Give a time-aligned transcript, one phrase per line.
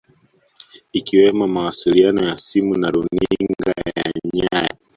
[0.93, 4.75] Ikiwemo mawasiliano ya simu na runinga ya nyaya